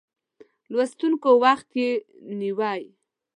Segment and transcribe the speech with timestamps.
[0.73, 1.89] لوستونکو وخت یې
[2.39, 2.81] نیوی.